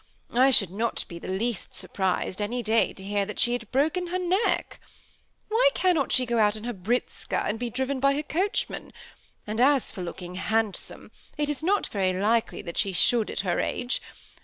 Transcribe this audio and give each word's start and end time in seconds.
I 0.33 0.49
should 0.49 0.71
not 0.71 1.07
be 1.07 1.19
the 1.19 1.27
least 1.27 1.75
surprised 1.75 2.41
any 2.41 2.63
day 2.63 2.91
to 2.91 3.03
hear 3.03 3.23
that 3.27 3.37
she 3.37 3.53
had 3.53 3.69
broken 3.71 4.07
her 4.07 4.19
heck. 4.47 4.79
Why 5.47 5.69
can 5.75 5.93
not 5.93 6.11
she 6.11 6.25
go 6.25 6.39
out 6.39 6.55
in 6.55 6.63
her 6.63 6.73
britzka, 6.73 7.43
and 7.45 7.59
be 7.59 7.69
driven 7.69 7.99
by 7.99 8.15
her 8.15 8.23
coachman? 8.23 8.93
and 9.45 9.61
as 9.61 9.91
for 9.91 10.01
looking 10.01 10.33
handsome, 10.33 11.11
it 11.37 11.49
is 11.51 11.61
not 11.61 11.85
very 11.85 12.13
likely 12.19 12.63
that 12.63 12.79
she 12.79 12.93
should 12.93 13.29
at 13.29 13.41
her 13.41 13.59
age. 13.59 14.01